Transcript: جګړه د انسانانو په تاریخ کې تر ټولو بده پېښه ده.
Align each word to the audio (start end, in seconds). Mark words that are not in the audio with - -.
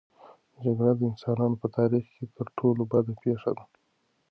جګړه 0.63 0.91
د 0.97 1.01
انسانانو 1.11 1.55
په 1.61 1.67
تاریخ 1.77 2.05
کې 2.15 2.25
تر 2.37 2.47
ټولو 2.57 2.81
بده 2.91 3.13
پېښه 3.23 3.51
ده. 3.57 3.65